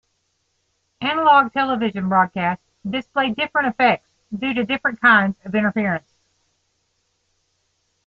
Analog 1.01 1.53
television 1.53 2.09
broadcasts 2.09 2.65
display 2.89 3.29
different 3.33 3.67
effects 3.67 4.09
due 4.35 4.51
to 4.55 4.65
different 4.65 4.99
kinds 4.99 5.35
of 5.45 5.53
interference. 5.53 6.11